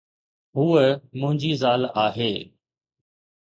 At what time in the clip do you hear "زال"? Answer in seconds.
1.61-1.81